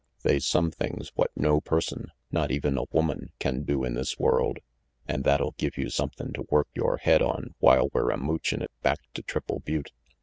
[0.23, 4.57] They's some things what no person, not even a woman, can do in this world,
[5.07, 8.71] an' that'll give you somethin' to work yore head on while we're a moochin' it
[8.81, 9.91] back to Triple Butte.